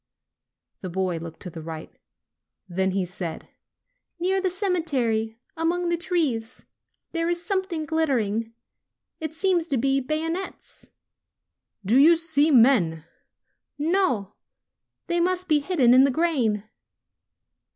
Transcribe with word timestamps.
The 0.81 0.89
boy 0.89 1.17
looked 1.19 1.41
to 1.41 1.51
the 1.51 1.61
right. 1.61 1.95
Then 2.67 2.89
he 2.89 3.05
said: 3.05 3.49
"Near 4.19 4.41
the 4.41 4.49
cemetery, 4.49 5.37
among 5.55 5.89
the 5.89 5.95
trees, 5.95 6.65
there 7.11 7.29
is 7.29 7.45
something 7.45 7.85
glittering. 7.85 8.51
It 9.19 9.31
seems 9.35 9.67
to 9.67 9.77
be 9.77 9.99
bayonets." 10.01 10.89
"Do 11.85 11.97
you 11.99 12.15
see 12.15 12.49
men?" 12.49 13.05
"No. 13.77 14.33
They 15.05 15.19
must 15.19 15.47
be 15.47 15.59
hidden 15.59 15.93
in 15.93 16.03
the 16.03 16.09
grain." 16.09 16.67